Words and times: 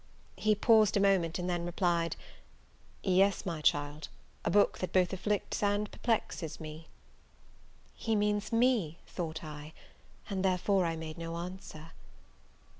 He 0.35 0.55
paused 0.55 0.97
a 0.97 0.99
moment, 0.99 1.37
and 1.37 1.47
then 1.47 1.63
replied, 1.63 2.15
"Yes, 3.03 3.45
my 3.45 3.61
child; 3.61 4.07
a 4.43 4.49
book 4.49 4.79
that 4.79 4.91
both 4.91 5.13
afflicts 5.13 5.61
and 5.61 5.91
perplexes 5.91 6.59
me." 6.59 6.87
He 7.93 8.15
means 8.15 8.51
me, 8.51 8.97
thought 9.05 9.43
I; 9.43 9.73
and 10.27 10.43
therefore 10.43 10.87
I 10.87 10.95
made 10.95 11.19
no 11.19 11.35
answer. 11.35 11.91